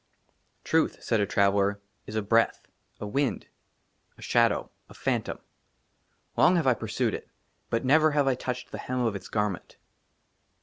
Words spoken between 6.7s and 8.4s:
PURSUED IT, BUT NEVER HAVE I